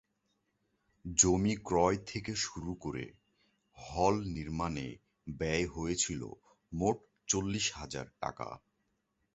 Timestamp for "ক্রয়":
1.65-1.97